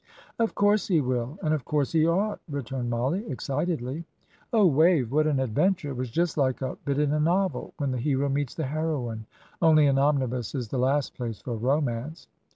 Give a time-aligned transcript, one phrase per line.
[0.39, 4.03] "Of course he will, and of course he ought," returned Mollie, excitedly.
[4.51, 5.89] "Oh, Wave, what an adventure!
[5.91, 9.27] It was just like a bit in a novel when the hero meets the heroine
[9.61, 12.25] only an omnibus is the last place for a romance."